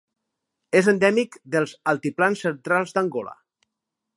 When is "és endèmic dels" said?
0.79-1.75